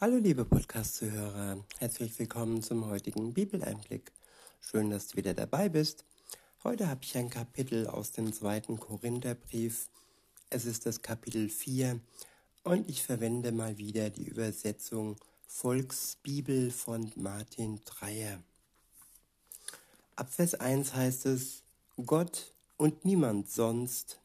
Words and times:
Hallo 0.00 0.18
liebe 0.18 0.44
Podcast-Zuhörer, 0.44 1.64
herzlich 1.78 2.16
willkommen 2.20 2.62
zum 2.62 2.86
heutigen 2.86 3.34
Bibeleinblick. 3.34 4.12
Schön, 4.60 4.90
dass 4.90 5.08
du 5.08 5.16
wieder 5.16 5.34
dabei 5.34 5.68
bist. 5.68 6.04
Heute 6.62 6.86
habe 6.86 7.00
ich 7.02 7.16
ein 7.16 7.30
Kapitel 7.30 7.88
aus 7.88 8.12
dem 8.12 8.32
zweiten 8.32 8.78
Korintherbrief. 8.78 9.88
Es 10.50 10.66
ist 10.66 10.86
das 10.86 11.02
Kapitel 11.02 11.48
4 11.48 11.98
und 12.62 12.88
ich 12.88 13.02
verwende 13.02 13.50
mal 13.50 13.76
wieder 13.76 14.08
die 14.08 14.28
Übersetzung 14.28 15.16
Volksbibel 15.48 16.70
von 16.70 17.10
Martin 17.16 17.80
Dreyer. 17.84 18.40
Ab 20.14 20.32
Vers 20.32 20.54
1 20.54 20.94
heißt 20.94 21.26
es, 21.26 21.64
Gott 22.06 22.52
und 22.76 23.04
niemand 23.04 23.50
sonst 23.50 24.20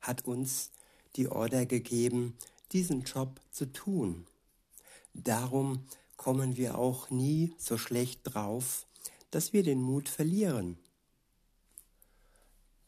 hat 0.00 0.24
uns 0.24 0.70
die 1.16 1.26
Order 1.26 1.66
gegeben, 1.66 2.38
diesen 2.70 3.02
Job 3.02 3.40
zu 3.50 3.72
tun. 3.72 4.24
Darum 5.24 5.86
kommen 6.16 6.56
wir 6.56 6.78
auch 6.78 7.10
nie 7.10 7.54
so 7.58 7.78
schlecht 7.78 8.20
drauf, 8.24 8.86
dass 9.30 9.52
wir 9.52 9.62
den 9.62 9.80
Mut 9.80 10.08
verlieren. 10.08 10.78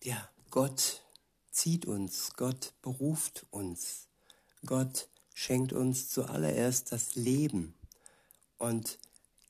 Ja, 0.03 0.29
Gott 0.51 1.03
zieht 1.51 1.87
uns, 1.87 2.35
Gott 2.37 2.75
beruft 2.83 3.47
uns, 3.51 4.09
Gott 4.65 5.09
schenkt 5.35 5.73
uns 5.73 6.11
zuallererst 6.11 6.93
das 6.93 7.15
Leben 7.15 7.75
und 8.59 8.99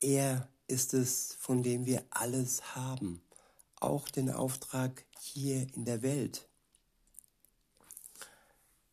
er 0.01 0.49
ist 0.69 0.95
es, 0.95 1.37
von 1.41 1.63
dem 1.63 1.85
wir 1.85 2.05
alles 2.11 2.77
haben, 2.77 3.21
auch 3.81 4.09
den 4.09 4.31
Auftrag 4.31 5.05
hier 5.21 5.67
in 5.75 5.85
der 5.85 6.03
Welt. 6.03 6.47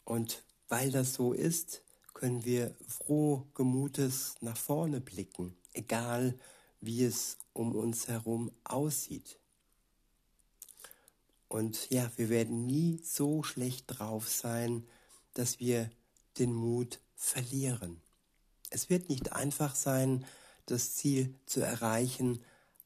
Und 0.03 0.44
weil 0.70 0.91
das 0.91 1.13
so 1.13 1.33
ist, 1.33 1.81
können 2.15 2.45
wir 2.45 2.73
froh 2.87 3.45
gemutes 3.53 4.35
nach 4.41 4.57
vorne 4.57 5.01
blicken, 5.01 5.55
egal 5.73 6.39
wie 6.81 7.03
es 7.03 7.38
um 7.53 7.75
uns 7.75 8.07
herum 8.07 8.52
aussieht. 8.63 9.38
Und 11.47 11.89
ja, 11.91 12.09
wir 12.16 12.30
werden 12.30 12.66
nie 12.66 12.99
so 13.03 13.44
schlecht 13.44 13.85
drauf 13.88 14.27
sein, 14.27 14.88
dass 15.35 15.59
wir 15.59 15.91
den 16.39 16.53
Mut 16.53 16.99
verlieren. 17.16 18.02
Es 18.69 18.89
wird 18.89 19.09
nicht 19.09 19.33
einfach 19.33 19.75
sein, 19.75 20.25
das 20.66 20.95
Ziel 20.95 21.35
zu 21.45 21.61
erreichen, 21.61 22.41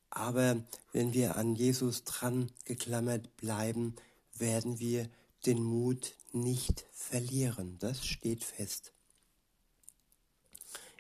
aber 0.10 0.62
wenn 0.92 1.14
wir 1.14 1.38
an 1.38 1.56
Jesus 1.56 2.04
dran 2.04 2.52
geklammert 2.66 3.38
bleiben, 3.38 3.96
werden 4.34 4.80
wir 4.80 5.08
den 5.46 5.64
Mut 5.64 6.16
nicht 6.34 6.86
verlieren. 6.92 7.78
Das 7.80 8.06
steht 8.06 8.44
fest. 8.44 8.92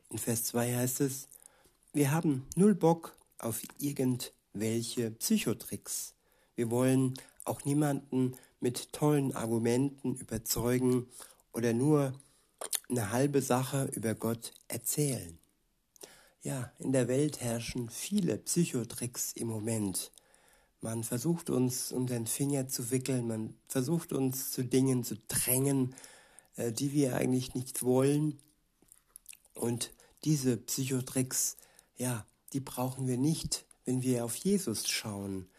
In 0.09 0.17
Vers 0.17 0.45
2 0.45 0.75
heißt 0.75 1.02
es, 1.02 1.27
wir 1.93 2.11
haben 2.11 2.47
null 2.55 2.73
Bock 2.73 3.15
auf 3.38 3.61
irgendwelche 3.77 5.11
Psychotricks. 5.11 6.15
Wir 6.55 6.71
wollen 6.71 7.13
auch 7.45 7.63
niemanden 7.63 8.35
mit 8.59 8.91
tollen 8.91 9.35
Argumenten 9.35 10.15
überzeugen 10.15 11.07
oder 11.53 11.73
nur 11.73 12.13
eine 12.89 13.11
halbe 13.11 13.41
Sache 13.41 13.89
über 13.93 14.15
Gott 14.15 14.52
erzählen. 14.67 15.37
Ja, 16.41 16.71
in 16.80 16.91
der 16.91 17.07
Welt 17.07 17.41
herrschen 17.41 17.89
viele 17.89 18.37
Psychotricks 18.37 19.33
im 19.33 19.47
Moment. 19.47 20.11
Man 20.81 21.03
versucht 21.03 21.49
uns 21.49 21.91
um 21.91 22.07
den 22.07 22.25
Finger 22.25 22.67
zu 22.67 22.89
wickeln, 22.89 23.27
man 23.27 23.53
versucht 23.67 24.13
uns 24.13 24.52
zu 24.52 24.63
Dingen 24.63 25.03
zu 25.03 25.17
drängen, 25.27 25.93
äh, 26.55 26.71
die 26.71 26.93
wir 26.93 27.15
eigentlich 27.15 27.53
nicht 27.53 27.83
wollen. 27.83 28.39
Und 29.53 29.91
diese 30.23 30.58
Psychotricks, 30.58 31.58
ja, 31.98 32.25
die 32.53 32.59
brauchen 32.59 33.08
wir 33.08 33.17
nicht, 33.17 33.66
wenn 33.86 34.02
wir 34.02 34.26
auf 34.26 34.36
Jesus 34.36 34.88
schauen. 34.88 35.50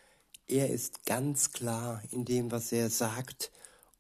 Er 0.47 0.71
ist 0.71 1.07
ganz 1.07 1.53
klar 1.53 2.03
in 2.11 2.25
dem, 2.25 2.51
was 2.51 2.73
er 2.73 2.91
sagt, 2.91 3.51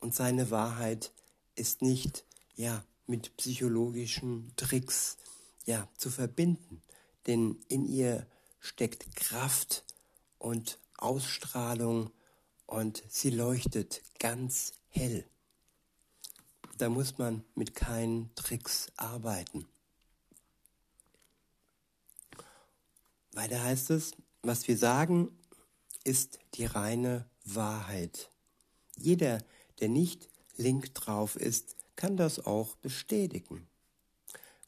und 0.01 0.15
seine 0.15 0.51
Wahrheit 0.51 1.13
ist 1.55 1.83
nicht, 1.83 2.25
ja, 2.57 2.85
mit 3.07 3.37
psychologischen 3.37 4.53
Tricks, 4.57 5.17
ja, 5.67 5.89
zu 5.97 6.11
verbinden. 6.11 6.83
Denn 7.27 7.57
in 7.69 7.85
ihr 7.85 8.27
steckt 8.61 9.15
Kraft 9.17 9.85
und 10.39 10.79
Ausstrahlung 10.97 12.11
und 12.67 13.03
sie 13.09 13.31
leuchtet 13.31 14.03
ganz 14.19 14.73
hell. 14.89 15.25
Da 16.79 16.89
muss 16.89 17.19
man 17.19 17.45
mit 17.55 17.75
keinen 17.75 18.35
Tricks 18.37 18.91
arbeiten. 18.97 19.67
Weiter 23.33 23.63
heißt 23.63 23.91
es, 23.91 24.13
was 24.43 24.67
wir 24.67 24.77
sagen, 24.77 25.31
ist 26.05 26.39
die 26.55 26.65
reine 26.65 27.27
Wahrheit. 27.45 28.31
Jeder, 28.97 29.43
der 29.81 29.89
nicht 29.89 30.29
link 30.57 30.95
drauf 30.95 31.37
ist, 31.37 31.77
kann 31.97 32.17
das 32.17 32.45
auch 32.45 32.77
bestätigen. 32.77 33.67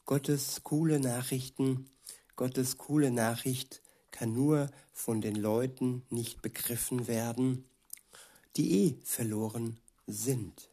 Gottes 0.05 0.63
coole 0.63 0.99
Nachrichten, 0.99 1.89
Gottes 2.35 2.77
coole 2.77 3.11
Nachricht 3.11 3.81
kann 4.11 4.33
nur 4.33 4.69
von 4.91 5.21
den 5.21 5.35
Leuten 5.35 6.03
nicht 6.09 6.41
begriffen 6.41 7.07
werden, 7.07 7.65
die 8.55 8.85
eh 8.85 8.95
verloren 9.03 9.79
sind. 10.07 10.69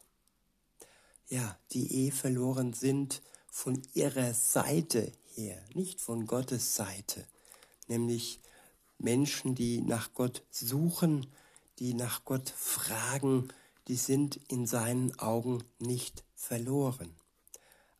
Ja, 1.29 1.57
die 1.71 2.05
eh 2.07 2.11
verloren 2.11 2.73
sind 2.73 3.21
von 3.49 3.81
ihrer 3.93 4.33
Seite 4.33 5.11
her, 5.33 5.63
nicht 5.73 6.01
von 6.01 6.25
Gottes 6.25 6.75
Seite, 6.75 7.25
nämlich 7.91 8.39
Menschen, 8.97 9.53
die 9.53 9.81
nach 9.81 10.13
Gott 10.13 10.43
suchen, 10.49 11.27
die 11.79 11.93
nach 11.93 12.23
Gott 12.25 12.49
fragen, 12.49 13.49
die 13.87 13.95
sind 13.95 14.39
in 14.47 14.65
seinen 14.65 15.17
Augen 15.19 15.63
nicht 15.79 16.23
verloren. 16.35 17.13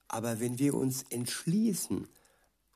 Aber 0.08 0.40
wenn 0.40 0.60
wir 0.60 0.76
uns 0.76 1.04
entschließen, 1.10 2.08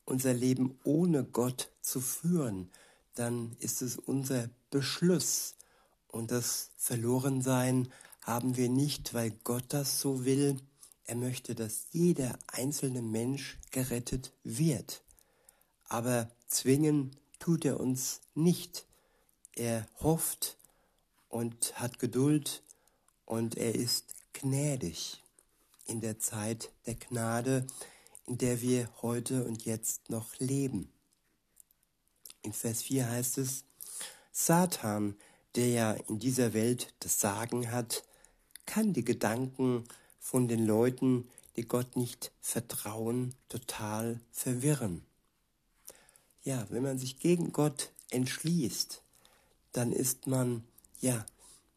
unser 0.06 0.34
Leben 0.34 0.80
ohne 0.84 1.24
Gott 1.24 1.72
zu 1.81 2.02
führen, 2.02 2.70
dann 3.14 3.56
ist 3.59 3.81
es 3.81 3.98
unser 3.98 4.50
Beschluss. 4.70 5.56
Und 6.08 6.31
das 6.31 6.72
Verlorensein 6.75 7.90
haben 8.22 8.58
wir 8.58 8.70
nicht, 8.70 9.14
weil 9.14 9.31
Gott 9.44 9.66
das 9.70 10.02
so 10.02 10.25
will. 10.25 10.58
Er 11.06 11.16
möchte, 11.16 11.56
dass 11.56 11.88
jeder 11.92 12.38
einzelne 12.48 13.02
Mensch 13.02 13.59
gerettet 13.72 14.34
wird. 14.44 15.05
Aber 15.88 16.29
zwingen 16.47 17.16
tut 17.40 17.66
er 17.66 17.79
uns 17.79 18.22
nicht. 18.34 18.85
Er 19.56 19.88
hofft 20.01 20.57
und 21.29 21.79
hat 21.79 22.00
Geduld 22.00 22.63
und 23.25 23.56
er 23.57 23.75
ist 23.75 24.16
gnädig 24.34 25.22
in 25.85 26.01
der 26.01 26.19
Zeit 26.19 26.72
der 26.85 26.95
Gnade, 26.95 27.66
in 28.25 28.38
der 28.38 28.62
wir 28.62 28.90
heute 29.01 29.45
und 29.45 29.66
jetzt 29.66 30.09
noch 30.09 30.38
leben. 30.40 30.91
In 32.41 32.53
Vers 32.53 32.81
4 32.84 33.09
heißt 33.09 33.38
es, 33.38 33.63
Satan, 34.31 35.16
der 35.56 35.69
ja 35.69 35.91
in 35.94 36.19
dieser 36.19 36.53
Welt 36.53 36.94
das 37.00 37.19
Sagen 37.19 37.72
hat, 37.72 38.03
kann 38.66 38.94
die 38.94 39.06
Gedanken 39.06 39.85
von 40.19 40.47
den 40.47 40.66
Leuten, 40.66 41.28
die 41.56 41.68
Gott 41.68 41.95
nicht 41.95 42.31
vertrauen, 42.41 43.35
total 43.47 44.19
verwirren. 44.31 45.06
Ja, 46.45 46.67
wenn 46.69 46.83
man 46.83 47.00
sich 47.00 47.17
gegen 47.17 47.51
Gott 47.51 47.91
entschließt, 48.11 49.01
dann 49.72 49.91
ist 49.91 50.28
man 50.28 50.63
ja 51.01 51.25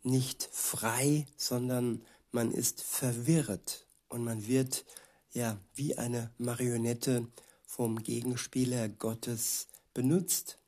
nicht 0.03 0.47
frei, 0.53 1.27
sondern 1.39 2.03
man 2.33 2.53
ist 2.53 2.83
verwirrt 2.83 3.87
und 4.11 4.25
man 4.25 4.47
wird 4.47 4.85
ja 5.33 5.59
wie 5.75 5.97
eine 5.97 6.31
Marionette 6.37 7.27
vom 7.65 8.03
Gegenspieler 8.03 8.91
Gottes 8.91 9.69
benutzt. 9.95 10.59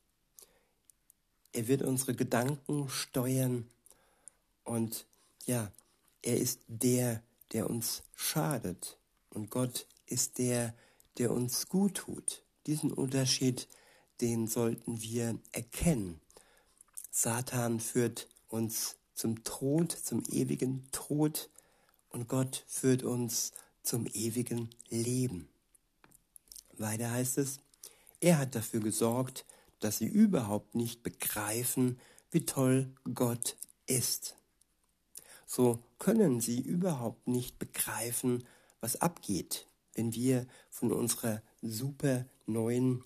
Er 1.53 1.69
wird 1.69 1.82
unsere 1.82 2.14
Gedanken 2.14 2.88
steuern 2.88 3.69
und 4.64 5.05
ja, 5.44 5.70
er 6.23 6.38
ist 6.38 6.61
der, 6.69 7.23
der 7.53 7.69
uns 7.69 8.03
schadet 8.17 8.96
und 9.29 9.50
Gott 9.50 9.87
ist 10.06 10.38
der, 10.38 10.75
der 11.19 11.32
uns 11.32 11.69
gut 11.69 11.96
tut. 11.96 12.43
Diesen 12.67 12.93
Unterschied, 12.93 13.69
den 14.20 14.46
sollten 14.46 15.00
wir 15.00 15.38
erkennen. 15.52 16.20
Satan 17.11 17.81
führt 17.81 18.28
uns 18.49 18.96
zum 19.14 19.44
Tod, 19.44 19.93
zum 19.93 20.22
ewigen 20.31 20.88
Tod 20.93 21.50
und 22.11 22.28
Gott 22.28 22.64
führt 22.67 23.02
uns 23.02 23.52
zum 23.82 24.06
ewigen 24.06 24.70
Leben. 24.88 25.49
Weiter 26.76 27.11
heißt 27.11 27.38
es, 27.38 27.61
er 28.20 28.38
hat 28.38 28.55
dafür 28.55 28.81
gesorgt, 28.81 29.44
dass 29.81 29.99
sie 29.99 30.06
überhaupt 30.06 30.75
nicht 30.75 31.02
begreifen, 31.02 31.99
wie 32.31 32.44
toll 32.44 32.93
Gott 33.14 33.56
ist. 33.87 34.37
So 35.46 35.82
können 35.99 36.40
sie 36.40 36.61
überhaupt 36.61 37.26
nicht 37.26 37.58
begreifen, 37.58 38.46
was 38.81 39.00
abgeht, 39.00 39.67
wenn 39.94 40.14
wir 40.14 40.46
von 40.70 40.93
unserer 40.93 41.43
super 41.61 42.25
neuen 42.46 43.05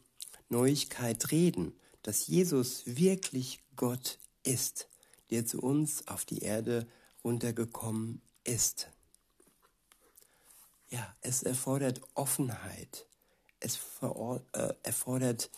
Neuigkeit 0.55 1.33
reden, 1.33 1.75
dass 2.03 2.29
Jesus 2.29 2.85
wirklich 2.87 3.59
Gott 3.75 4.21
ist, 4.45 4.89
der 5.31 5.45
zu 5.45 5.61
uns 5.61 6.06
auf 6.06 6.25
die 6.25 6.39
Erde 6.39 6.87
runtergekommen 7.25 8.23
ist. 8.45 8.89
Ja, 10.91 11.17
es 11.23 11.43
erfordert 11.43 12.01
Offenheit. 12.15 13.06
Es 13.59 13.81
äh, 14.01 14.75
erfordert 14.85 15.51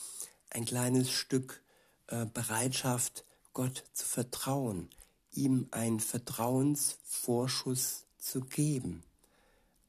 ein 0.48 0.64
kleines 0.64 1.10
Stück 1.10 1.62
äh, 2.06 2.24
Bereitschaft, 2.24 3.26
Gott 3.52 3.84
zu 3.92 4.06
vertrauen, 4.06 4.88
ihm 5.32 5.68
einen 5.72 6.00
Vertrauensvorschuss 6.00 8.06
zu 8.18 8.40
geben. 8.40 9.02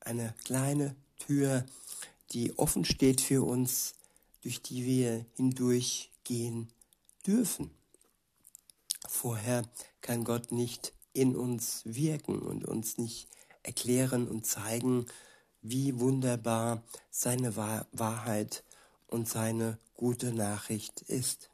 Eine 0.02 0.34
kleine 0.44 0.98
Tür, 1.20 1.66
die 2.32 2.58
offen 2.58 2.84
steht 2.84 3.22
für 3.22 3.46
uns, 3.46 3.94
durch 4.42 4.62
die 4.62 4.86
wir 4.86 5.26
hindurchgehen 5.36 6.72
dürfen. 7.26 7.72
Vorher 9.08 9.64
kann 10.02 10.24
Gott 10.24 10.52
nicht 10.52 10.94
in 11.14 11.36
uns 11.36 11.82
wirken 11.86 12.40
und 12.40 12.66
uns 12.66 12.98
nicht 12.98 13.28
erklären 13.64 14.28
und 14.28 14.46
zeigen, 14.46 15.06
wie 15.62 16.00
wunderbar 16.00 16.84
seine 17.10 17.56
Wahrheit 17.56 18.64
und 19.08 19.28
seine 19.28 19.80
gute 19.96 20.32
Nachricht 20.32 21.02
ist. 21.02 21.50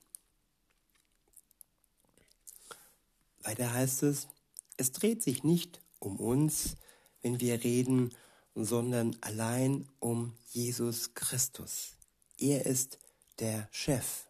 Weiter 3.41 3.73
heißt 3.73 4.03
es, 4.03 4.27
es 4.77 4.91
dreht 4.91 5.23
sich 5.23 5.43
nicht 5.43 5.81
um 5.99 6.17
uns, 6.17 6.75
wenn 7.21 7.39
wir 7.39 7.63
reden, 7.63 8.13
sondern 8.55 9.15
allein 9.21 9.87
um 9.99 10.33
Jesus 10.49 11.13
Christus. 11.13 11.93
Er 12.37 12.65
ist 12.65 12.99
der 13.39 13.67
Chef. 13.71 14.25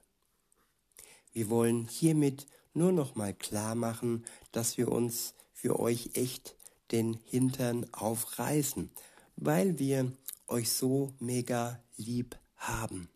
Wir 1.32 1.50
wollen 1.50 1.88
hiermit 1.88 2.48
nur 2.74 2.92
noch 2.92 3.16
mal 3.16 3.34
klar 3.34 3.76
machen, 3.76 4.26
dass 4.52 4.78
wir 4.78 4.92
uns 4.92 5.34
für 5.54 5.80
euch 5.80 6.12
echt 6.14 6.56
den 6.92 7.20
Hintern 7.26 7.92
aufreißen, 7.94 8.92
weil 9.36 9.80
wir 9.80 10.12
euch 10.48 10.72
so 10.72 11.14
mega 11.20 11.80
lieb 11.98 12.38
haben. 12.56 13.10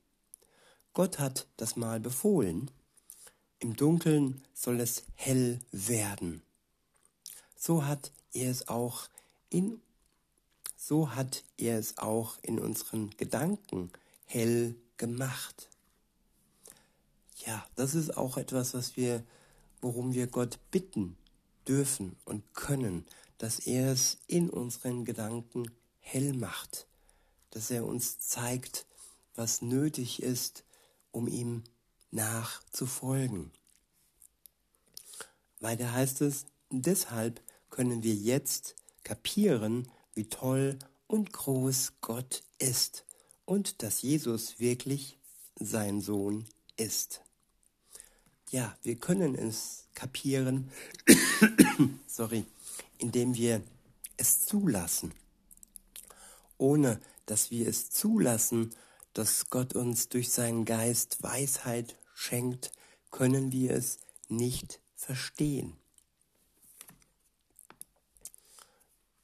Gott 0.94 1.20
hat 1.20 1.48
das 1.58 1.76
mal 1.76 2.00
befohlen. 2.00 2.72
Im 3.60 3.76
Dunkeln 3.76 4.44
soll 4.54 4.80
es 4.80 5.04
hell 5.14 5.60
werden. 5.72 6.42
So 7.56 7.86
hat 7.86 8.12
er 8.34 8.50
es 8.50 8.68
auch 8.68 9.10
in 9.50 9.82
so 10.80 11.16
hat 11.16 11.44
er 11.58 11.78
es 11.78 11.98
auch 11.98 12.38
in 12.42 12.60
unseren 12.60 13.10
Gedanken 13.18 13.92
hell 14.28 14.76
gemacht. 14.98 15.70
Ja, 17.46 17.66
das 17.76 17.96
ist 17.96 18.16
auch 18.16 18.38
etwas, 18.38 18.74
was 18.74 18.96
wir 18.96 19.24
worum 19.82 20.14
wir 20.14 20.28
Gott 20.28 20.60
bitten 20.72 21.18
dürfen 21.68 22.16
und 22.26 22.54
können, 22.54 23.06
dass 23.38 23.60
er 23.60 23.92
es 23.92 24.18
in 24.28 24.50
unseren 24.50 25.06
Gedanken 25.06 25.72
hell 26.00 26.34
macht, 26.34 26.88
dass 27.52 27.70
er 27.72 27.86
uns 27.86 28.20
zeigt, 28.20 28.86
was 29.36 29.62
nötig 29.62 30.22
ist, 30.22 30.64
um 31.12 31.28
ihm 31.28 31.64
nachzufolgen. 32.12 33.52
Weiter 35.60 35.92
heißt 35.92 36.22
es, 36.22 36.46
deshalb 36.70 37.42
können 37.70 38.04
wir 38.04 38.16
jetzt 38.16 38.76
kapieren, 39.04 39.92
wie 40.16 40.30
toll 40.30 40.80
und 41.08 41.34
groß 41.34 41.94
Gott 42.02 42.44
ist 42.60 43.06
und 43.48 43.82
dass 43.82 44.04
Jesus 44.04 44.60
wirklich 44.60 45.18
sein 45.56 46.02
Sohn 46.02 46.46
ist 46.76 47.22
ja, 48.52 48.78
wir 48.84 48.96
können 48.96 49.36
es 49.36 49.88
kapieren, 49.94 50.72
sorry, 52.08 52.46
indem 52.98 53.36
wir 53.36 53.62
es 54.16 54.46
zulassen. 54.46 55.14
Ohne 56.58 57.00
dass 57.26 57.52
wir 57.52 57.68
es 57.68 57.90
zulassen, 57.90 58.74
dass 59.14 59.50
Gott 59.50 59.76
uns 59.76 60.10
durch 60.10 60.30
seinen 60.30 60.66
Geist 60.66 61.22
Weisheit 61.24 61.98
schenkt, 62.14 62.72
können 63.12 63.52
wir 63.52 63.72
es 63.72 64.00
nicht 64.30 64.80
verstehen. 64.96 65.76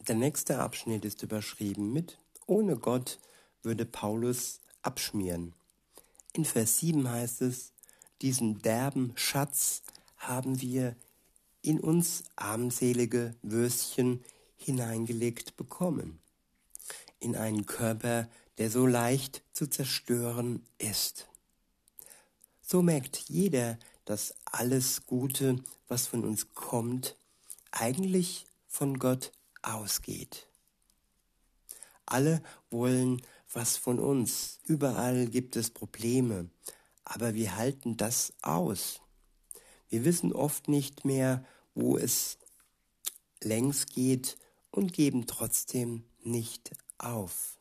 Der 0.07 0.15
nächste 0.15 0.59
Abschnitt 0.59 1.05
ist 1.05 1.23
überschrieben 1.23 1.93
mit 1.93 2.17
Ohne 2.45 2.75
Gott 2.75 3.19
würde 3.63 3.86
Paulus 3.86 4.60
abschmieren. 4.81 5.54
In 6.33 6.45
Vers 6.45 6.80
7 6.80 7.10
heißt 7.10 7.42
es, 7.42 7.71
diesen 8.21 8.62
derben 8.62 9.13
Schatz 9.15 9.81
haben 10.18 10.62
wir 10.62 10.95
in 11.62 11.80
uns 11.80 12.24
armselige 12.36 13.36
Würstchen 13.42 14.24
hineingelegt 14.57 15.57
bekommen, 15.57 16.19
in 17.19 17.36
einen 17.36 17.65
Körper, 17.65 18.30
der 18.57 18.69
so 18.69 18.86
leicht 18.86 19.44
zu 19.54 19.68
zerstören 19.68 20.65
ist. 20.77 21.27
So 22.62 22.81
merkt 22.81 23.18
jeder, 23.30 23.77
dass 24.06 24.36
alles 24.45 25.06
Gute, 25.06 25.63
was 25.88 26.07
von 26.07 26.24
uns 26.25 26.54
kommt, 26.54 27.15
eigentlich 27.71 28.45
von 28.68 29.00
Gott 29.00 29.31
ausgeht. 29.62 30.48
Alle 32.06 32.44
wollen 32.69 33.21
was 33.53 33.77
von 33.77 34.00
uns. 34.00 34.59
Überall 34.65 35.27
gibt 35.27 35.55
es 35.55 35.69
Probleme, 35.69 36.50
aber 37.05 37.33
wir 37.33 37.55
halten 37.55 37.97
das 37.97 38.33
aus. 38.41 39.01
Wir 39.89 40.05
wissen 40.05 40.33
oft 40.33 40.67
nicht 40.67 41.05
mehr, 41.05 41.45
wo 41.75 41.97
es 41.97 42.38
längs 43.41 43.85
geht 43.88 44.38
und 44.71 44.94
geben 44.94 45.27
trotzdem 45.27 46.03
nicht 46.23 46.71
auf. 46.97 47.59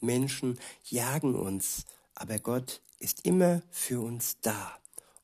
Menschen 0.00 0.58
jagen 0.84 1.34
uns, 1.34 1.84
aber 2.14 2.38
Gott 2.38 2.80
ist 2.98 3.24
immer 3.24 3.62
für 3.70 4.00
uns 4.00 4.38
da 4.40 4.78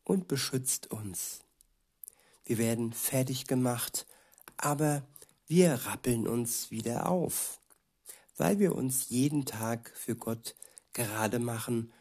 und 0.05 0.29
beschützt 0.29 0.91
uns. 0.91 1.41
Wir 2.45 2.59
werden 2.59 2.93
fertig 2.93 3.47
gemacht, 3.47 4.07
aber 4.57 5.03
wir 5.47 5.75
rappeln 5.87 6.29
uns 6.29 6.71
wieder 6.71 7.09
auf, 7.09 7.61
weil 8.37 8.59
wir 8.59 8.75
uns 8.75 9.09
jeden 9.09 9.45
Tag 9.45 9.93
für 9.95 10.17
Gott 10.17 10.55
gerade 10.93 11.39
machen 11.39 11.93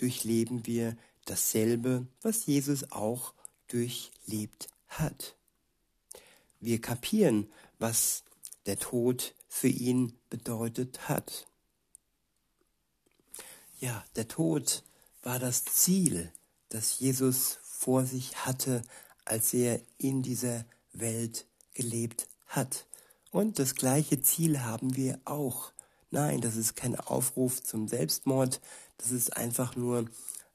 durchleben 0.00 0.66
wir 0.66 0.96
dasselbe, 1.26 2.06
was 2.22 2.46
Jesus 2.46 2.90
auch 2.90 3.34
durchlebt 3.68 4.68
hat. 4.88 5.36
Wir 6.58 6.80
kapieren, 6.80 7.52
was 7.78 8.24
der 8.66 8.78
Tod 8.78 9.34
für 9.48 9.68
ihn 9.68 10.18
bedeutet 10.30 11.08
hat. 11.08 11.46
Ja, 13.78 14.04
der 14.16 14.28
Tod 14.28 14.82
war 15.22 15.38
das 15.38 15.64
Ziel, 15.64 16.32
das 16.70 16.98
Jesus 16.98 17.58
vor 17.62 18.04
sich 18.04 18.44
hatte, 18.44 18.82
als 19.24 19.54
er 19.54 19.80
in 19.98 20.22
dieser 20.22 20.64
Welt 20.92 21.46
gelebt 21.74 22.28
hat. 22.46 22.86
Und 23.30 23.58
das 23.58 23.74
gleiche 23.74 24.20
Ziel 24.22 24.60
haben 24.60 24.96
wir 24.96 25.20
auch. 25.24 25.72
Nein, 26.10 26.40
das 26.40 26.56
ist 26.56 26.74
kein 26.74 26.98
Aufruf 26.98 27.62
zum 27.62 27.86
Selbstmord, 27.86 28.60
das 28.98 29.12
ist 29.12 29.36
einfach 29.36 29.76
nur 29.76 30.06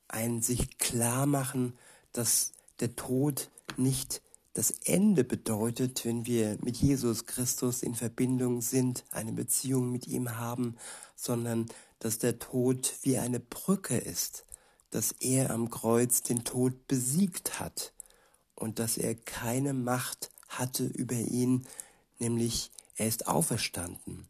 ein 0.08 0.42
sich 0.42 0.78
klar 0.78 1.26
machen, 1.26 1.78
dass 2.12 2.52
der 2.80 2.96
Tod 2.96 3.50
nicht 3.78 4.22
das 4.54 4.72
Ende 4.86 5.24
bedeutet, 5.24 6.06
wenn 6.06 6.26
wir 6.26 6.58
mit 6.62 6.78
Jesus 6.78 7.26
Christus 7.26 7.84
in 7.84 7.96
Verbindung 7.96 8.62
sind, 8.62 9.04
eine 9.12 9.34
Beziehung 9.34 9.92
mit 9.92 10.08
ihm 10.08 10.38
haben, 10.38 10.78
sondern 11.16 11.68
dass 12.00 12.20
der 12.20 12.40
Tod 12.40 12.94
wie 13.02 13.18
eine 13.18 13.40
Brücke 13.40 13.98
ist, 13.98 14.46
dass 14.92 15.12
er 15.20 15.52
am 15.52 15.70
Kreuz 15.70 16.22
den 16.22 16.44
Tod 16.44 16.88
besiegt 16.88 17.60
hat 17.60 17.94
und 18.56 18.80
dass 18.80 18.98
er 18.98 19.16
keine 19.16 19.74
Macht 19.74 20.32
hatte 20.48 20.86
über 20.86 21.16
ihn, 21.16 21.68
nämlich 22.20 22.72
er 22.96 23.08
ist 23.08 23.28
auferstanden. 23.28 24.28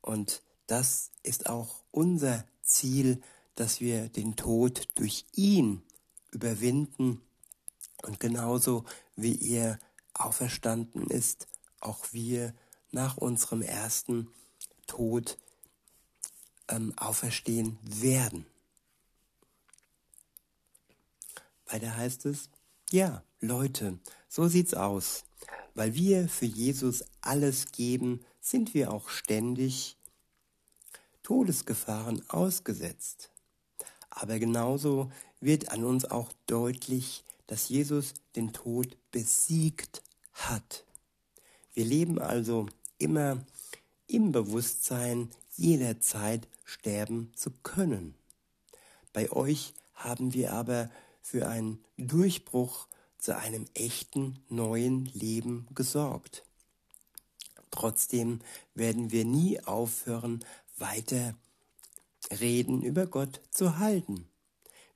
Und 0.00 0.42
das 0.68 1.10
ist 1.24 1.48
auch 1.48 1.82
unser 1.90 2.44
Ziel, 2.62 3.20
dass 3.56 3.80
wir 3.80 4.08
den 4.08 4.36
Tod 4.36 4.86
durch 4.94 5.24
ihn 5.34 5.82
überwinden 6.30 7.20
und 8.02 8.20
genauso 8.20 8.84
wie 9.16 9.50
er 9.50 9.80
auferstanden 10.14 11.08
ist, 11.08 11.48
auch 11.80 12.12
wir 12.12 12.54
nach 12.92 13.16
unserem 13.16 13.62
ersten 13.62 14.28
Tod 14.86 15.38
ähm, 16.68 16.92
auferstehen 16.96 17.78
werden. 17.82 18.46
Weiter 21.66 21.96
heißt 21.96 22.26
es, 22.26 22.48
ja, 22.90 23.22
Leute, 23.40 23.98
so 24.28 24.48
sieht's 24.48 24.74
aus. 24.74 25.24
Weil 25.74 25.94
wir 25.94 26.28
für 26.28 26.46
Jesus 26.46 27.04
alles 27.20 27.72
geben, 27.72 28.24
sind 28.40 28.74
wir 28.74 28.92
auch 28.92 29.10
ständig 29.10 29.97
Todesgefahren 31.28 32.22
ausgesetzt. 32.30 33.28
Aber 34.08 34.38
genauso 34.38 35.12
wird 35.40 35.70
an 35.70 35.84
uns 35.84 36.06
auch 36.06 36.32
deutlich, 36.46 37.22
dass 37.46 37.68
Jesus 37.68 38.14
den 38.34 38.54
Tod 38.54 38.96
besiegt 39.10 40.02
hat. 40.32 40.86
Wir 41.74 41.84
leben 41.84 42.18
also 42.18 42.64
immer 42.96 43.44
im 44.06 44.32
Bewusstsein, 44.32 45.28
jederzeit 45.54 46.48
sterben 46.64 47.30
zu 47.36 47.50
können. 47.62 48.14
Bei 49.12 49.30
euch 49.30 49.74
haben 49.92 50.32
wir 50.32 50.54
aber 50.54 50.90
für 51.20 51.46
einen 51.46 51.84
Durchbruch 51.98 52.88
zu 53.18 53.36
einem 53.36 53.66
echten 53.74 54.38
neuen 54.48 55.04
Leben 55.04 55.66
gesorgt. 55.74 56.42
Trotzdem 57.70 58.40
werden 58.74 59.12
wir 59.12 59.26
nie 59.26 59.60
aufhören, 59.60 60.42
weiter 60.80 61.34
Reden 62.30 62.82
über 62.82 63.06
Gott 63.06 63.40
zu 63.50 63.78
halten. 63.78 64.28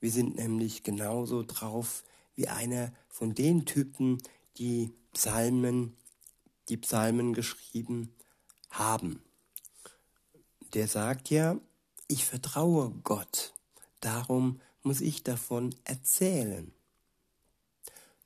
Wir 0.01 0.11
sind 0.11 0.37
nämlich 0.37 0.83
genauso 0.83 1.43
drauf 1.43 2.05
wie 2.35 2.49
einer 2.49 2.93
von 3.09 3.35
den 3.35 3.67
Typen, 3.67 4.19
die 4.59 4.93
Psalmen, 5.13 5.97
die 6.69 6.77
Psalmen 6.77 7.35
geschrieben 7.35 8.15
haben. 8.71 9.23
Der 10.75 10.89
sagt 10.89 11.31
ja, 11.31 11.59
ich 12.09 12.25
vertraue 12.25 12.91
Gott, 13.05 13.53
darum 14.01 14.61
muss 14.83 15.01
ich 15.01 15.23
davon 15.23 15.75
erzählen. 15.85 16.73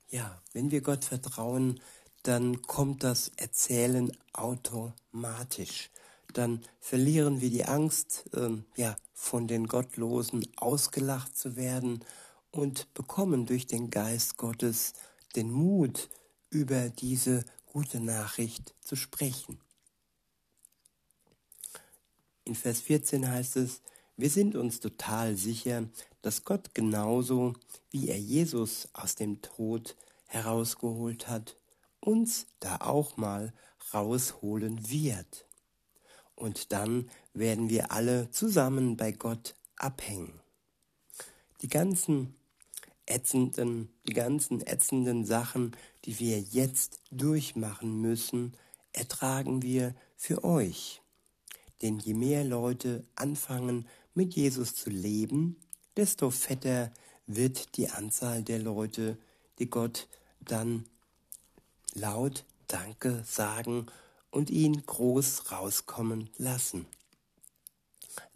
Ja, 0.09 0.41
wenn 0.53 0.71
wir 0.71 0.81
Gott 0.81 1.05
vertrauen, 1.05 1.81
dann 2.23 2.61
kommt 2.61 3.03
das 3.03 3.31
Erzählen 3.35 4.11
automatisch. 4.33 5.89
Dann 6.33 6.61
verlieren 6.79 7.41
wir 7.41 7.49
die 7.49 7.65
Angst, 7.65 8.29
ähm, 8.33 8.65
ja, 8.75 8.95
von 9.13 9.47
den 9.47 9.67
Gottlosen 9.67 10.45
ausgelacht 10.57 11.37
zu 11.37 11.55
werden 11.55 12.03
und 12.51 12.93
bekommen 12.93 13.45
durch 13.45 13.67
den 13.67 13.89
Geist 13.89 14.37
Gottes 14.37 14.93
den 15.35 15.51
Mut, 15.51 16.09
über 16.49 16.89
diese 16.89 17.43
gute 17.65 17.99
Nachricht 17.99 18.73
zu 18.81 18.95
sprechen. 18.95 19.59
In 22.45 22.55
Vers 22.55 22.79
14 22.81 23.29
heißt 23.29 23.57
es, 23.57 23.81
wir 24.15 24.29
sind 24.29 24.55
uns 24.55 24.79
total 24.79 25.35
sicher, 25.35 25.87
dass 26.21 26.43
Gott 26.43 26.73
genauso 26.73 27.53
wie 27.91 28.07
er 28.09 28.19
Jesus 28.19 28.87
aus 28.93 29.15
dem 29.15 29.41
Tod 29.41 29.95
herausgeholt 30.27 31.27
hat, 31.27 31.57
uns 31.99 32.47
da 32.59 32.77
auch 32.77 33.17
mal 33.17 33.53
rausholen 33.93 34.89
wird. 34.89 35.46
Und 36.37 36.71
dann 36.71 37.09
werden 37.33 37.69
wir 37.69 37.91
alle 37.91 38.29
zusammen 38.29 38.95
bei 38.95 39.11
Gott 39.11 39.55
abhängen. 39.75 40.39
Die 41.61 41.67
ganzen 41.67 42.35
ätzenden, 43.07 43.89
die 44.07 44.13
ganzen 44.13 44.65
ätzenden 44.65 45.25
Sachen, 45.25 45.75
die 46.05 46.19
wir 46.19 46.39
jetzt 46.39 47.01
durchmachen 47.09 48.01
müssen, 48.01 48.53
ertragen 48.93 49.63
wir 49.63 49.95
für 50.15 50.43
euch. 50.43 51.01
Denn 51.81 51.97
je 51.97 52.13
mehr 52.13 52.43
Leute 52.43 53.03
anfangen, 53.15 53.87
mit 54.13 54.35
Jesus 54.35 54.75
zu 54.75 54.91
leben, 54.91 55.57
desto 55.95 56.29
fetter 56.29 56.91
wird 57.25 57.77
die 57.77 57.89
Anzahl 57.89 58.43
der 58.43 58.59
Leute, 58.59 59.17
die 59.57 59.69
Gott 59.69 60.07
dann 60.39 60.85
laut 61.95 62.45
Danke 62.67 63.23
sagen 63.25 63.87
und 64.37 64.51
ihn 64.51 64.85
groß 64.85 65.51
rauskommen 65.51 66.29
lassen. 66.37 66.85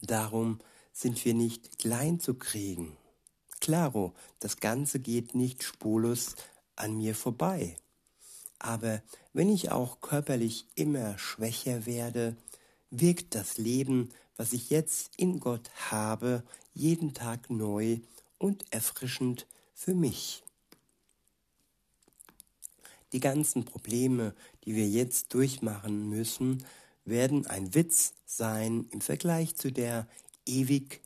Darum 0.02 0.60
sind 0.92 1.24
wir 1.24 1.36
nicht 1.36 1.78
klein 1.78 2.20
zu 2.20 2.34
kriegen. 2.34 2.98
Klaro, 3.60 4.16
das 4.40 4.58
Ganze 4.58 5.00
geht 5.00 5.36
nicht 5.36 5.62
spurlos 5.62 6.34
an 6.76 6.98
mir 6.98 7.14
vorbei. 7.14 7.76
Aber 8.58 9.04
wenn 9.32 9.48
ich 9.48 9.70
auch 9.70 10.02
körperlich 10.02 10.66
immer 10.74 11.20
schwächer 11.20 11.86
werde, 11.86 12.36
wirkt 12.90 13.36
das 13.36 13.60
Leben, 13.60 14.10
was 14.38 14.54
ich 14.54 14.72
jetzt 14.72 15.12
in 15.18 15.40
Gott 15.40 15.70
habe, 15.92 16.44
jeden 16.74 17.14
Tag 17.14 17.52
neu 17.52 18.00
und 18.40 18.66
erfrischend 18.74 19.46
für 19.76 19.94
mich. 19.94 20.42
Die 23.14 23.20
ganzen 23.20 23.66
Probleme, 23.66 24.34
die 24.64 24.76
wir 24.76 24.88
jetzt 24.88 25.34
durchmachen 25.34 26.10
müssen, 26.10 26.64
werden 27.04 27.46
ein 27.48 27.74
Witz 27.74 28.14
sein 28.26 28.88
im 28.92 29.02
Vergleich 29.02 29.56
zu 29.56 29.72
der 29.72 30.08
ewig 30.46 31.02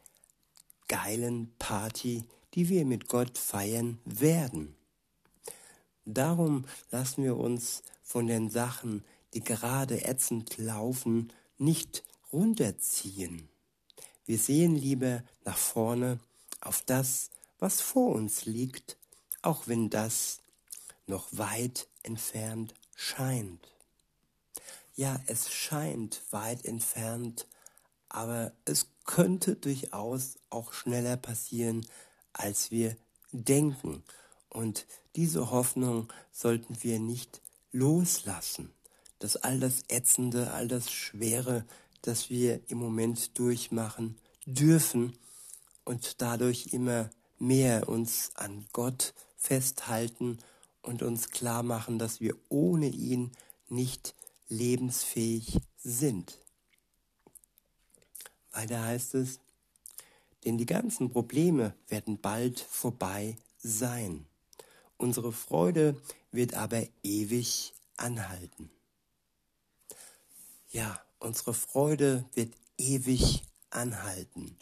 geilen 0.88 1.52
Party, 1.58 2.24
die 2.54 2.70
wir 2.70 2.86
mit 2.86 3.08
Gott 3.08 3.38
feiern 3.38 4.00
werden. 4.06 4.76
Darum 6.06 6.66
lassen 6.92 7.24
wir 7.24 7.38
uns 7.38 7.82
von 8.04 8.28
den 8.28 8.50
Sachen, 8.50 9.04
die 9.34 9.44
gerade 9.44 10.06
ätzend 10.06 10.58
laufen, 10.58 11.34
nicht 11.58 12.04
runterziehen. 12.32 13.50
Wir 14.26 14.38
sehen 14.38 14.76
lieber 14.76 15.24
nach 15.44 15.58
vorne 15.58 16.20
auf 16.62 16.84
das, 16.86 17.32
was 17.60 17.82
vor 17.82 18.14
uns 18.14 18.46
liegt, 18.46 18.98
auch 19.42 19.68
wenn 19.68 19.90
das 19.90 20.42
noch 21.08 21.28
weit 21.32 21.88
entfernt 22.06 22.74
scheint. 22.96 23.68
Ja, 24.96 25.20
es 25.28 25.52
scheint 25.52 26.22
weit 26.32 26.64
entfernt, 26.64 27.48
aber 28.08 28.54
es 28.64 28.88
könnte 29.04 29.56
durchaus 29.56 30.38
auch 30.50 30.72
schneller 30.72 31.18
passieren, 31.18 31.86
als 32.32 32.72
wir 32.72 32.96
denken. 33.32 34.04
Und 34.50 34.88
diese 35.16 35.52
Hoffnung 35.52 36.12
sollten 36.32 36.82
wir 36.82 37.00
nicht 37.00 37.42
loslassen, 37.72 38.74
dass 39.20 39.36
all 39.36 39.60
das 39.60 39.84
Ätzende, 39.90 40.52
all 40.52 40.68
das 40.68 40.92
Schwere, 40.92 41.66
das 42.02 42.30
wir 42.30 42.62
im 42.70 42.78
Moment 42.78 43.38
durchmachen 43.38 44.18
dürfen 44.46 45.18
und 45.84 46.22
dadurch 46.22 46.68
immer 46.72 47.10
mehr 47.38 47.90
uns 47.90 48.32
an 48.36 48.66
Gott 48.72 49.14
festhalten 49.36 50.40
und 50.86 51.02
uns 51.02 51.32
klar 51.32 51.64
machen, 51.64 52.00
dass 52.00 52.22
wir 52.22 52.36
ohne 52.50 52.88
ihn 52.88 53.32
nicht 53.70 54.16
lebensfähig 54.48 55.60
sind. 55.78 56.40
Weiter 58.52 58.84
heißt 58.84 59.16
es, 59.16 59.40
denn 60.46 60.58
die 60.58 60.66
ganzen 60.66 61.10
Probleme 61.10 61.76
werden 61.88 62.20
bald 62.22 62.60
vorbei 62.60 63.36
sein. 63.58 64.26
Unsere 64.98 65.34
Freude 65.34 66.00
wird 66.32 66.54
aber 66.54 66.88
ewig 67.04 67.74
anhalten. 67.98 68.70
Ja, 70.70 71.02
unsere 71.20 71.54
Freude 71.54 72.26
wird 72.34 72.54
ewig 72.78 73.44
anhalten. 73.72 74.56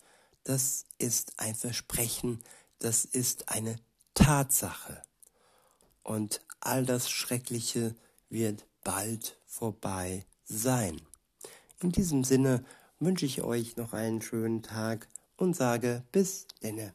Das 0.43 0.85
ist 0.97 1.39
ein 1.39 1.55
Versprechen, 1.55 2.39
das 2.79 3.05
ist 3.05 3.49
eine 3.49 3.77
Tatsache. 4.13 5.01
Und 6.03 6.41
all 6.59 6.85
das 6.85 7.09
Schreckliche 7.09 7.95
wird 8.29 8.65
bald 8.83 9.37
vorbei 9.45 10.25
sein. 10.43 11.01
In 11.81 11.91
diesem 11.91 12.23
Sinne 12.23 12.63
wünsche 12.99 13.25
ich 13.25 13.41
euch 13.41 13.77
noch 13.77 13.93
einen 13.93 14.21
schönen 14.21 14.61
Tag 14.63 15.07
und 15.37 15.55
sage 15.55 16.03
bis 16.11 16.47
denne. 16.61 16.93